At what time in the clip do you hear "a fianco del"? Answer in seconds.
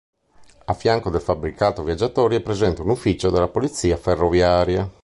0.65-1.21